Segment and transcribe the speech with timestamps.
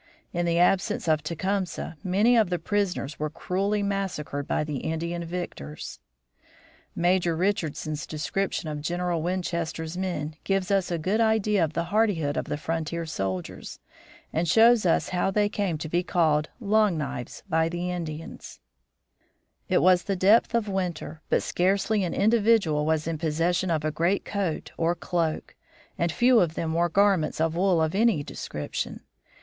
[0.33, 5.23] In the absence of Tecumseh many of the prisoners were cruelly massacred by the Indian
[5.23, 5.99] victors.
[6.95, 12.35] Major Richardson's description of General Winchester's men gives us a good idea of the hardihood
[12.35, 13.79] of the frontier soldiers,
[14.33, 18.59] and shows us how they came to be called "Long Knives" by the Indians:
[19.69, 23.91] "It was the depth of winter; but scarcely an individual was in possession of a
[23.91, 25.53] great coat or cloak,
[25.95, 29.01] and few of them wore garments of wool of any description.